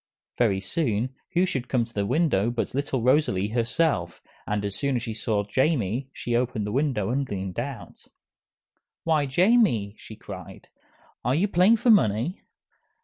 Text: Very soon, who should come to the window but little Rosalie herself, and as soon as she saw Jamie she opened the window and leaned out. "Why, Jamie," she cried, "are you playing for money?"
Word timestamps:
Very 0.39 0.59
soon, 0.61 1.13
who 1.33 1.45
should 1.45 1.67
come 1.69 1.85
to 1.85 1.93
the 1.93 2.07
window 2.07 2.49
but 2.49 2.73
little 2.73 3.03
Rosalie 3.03 3.49
herself, 3.49 4.19
and 4.47 4.65
as 4.65 4.75
soon 4.75 4.95
as 4.95 5.03
she 5.03 5.13
saw 5.13 5.43
Jamie 5.43 6.09
she 6.11 6.35
opened 6.35 6.65
the 6.65 6.71
window 6.71 7.11
and 7.11 7.29
leaned 7.29 7.59
out. 7.59 8.07
"Why, 9.03 9.27
Jamie," 9.27 9.93
she 9.99 10.15
cried, 10.15 10.69
"are 11.23 11.35
you 11.35 11.47
playing 11.47 11.77
for 11.77 11.91
money?" 11.91 12.41